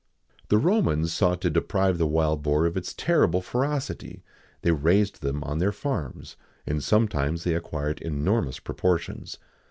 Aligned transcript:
[XIX 0.45 0.49
75] 0.49 0.49
The 0.63 0.67
Romans 0.67 1.13
sought 1.13 1.41
to 1.41 1.49
deprive 1.51 1.97
the 1.99 2.07
wild 2.07 2.41
boar 2.41 2.65
of 2.65 2.75
its 2.75 2.95
terrible 2.95 3.39
ferocity; 3.39 4.23
they 4.63 4.71
raised 4.71 5.21
them 5.21 5.43
on 5.43 5.59
their 5.59 5.71
farms,[XIX 5.71 6.37
76] 6.65 6.71
and 6.71 6.83
sometimes 6.83 7.43
they 7.43 7.53
acquired 7.53 8.01
enormous 8.01 8.57
proportions. 8.57 9.37